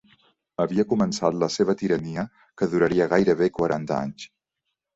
[0.63, 2.25] Havia començat la seva tirania,
[2.61, 4.29] que duraria gairebé quaranta anys.